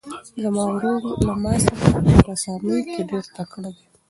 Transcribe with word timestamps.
زما 0.41 0.63
ورور 0.73 0.99
له 1.27 1.33
ما 1.43 1.53
څخه 1.65 1.87
په 2.05 2.15
رسامۍ 2.29 2.79
کې 2.91 3.01
ډېر 3.09 3.25
تکړه 3.35 3.69
دی. 3.75 3.85